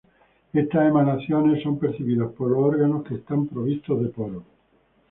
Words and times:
Estas 0.51 0.87
emanaciones 0.87 1.61
son 1.61 1.77
percibidas 1.77 2.31
por 2.31 2.49
los 2.49 2.57
órganos, 2.57 3.03
que 3.07 3.13
están 3.13 3.45
provistos 3.45 4.01
de 4.01 4.09
poros. 4.09 4.43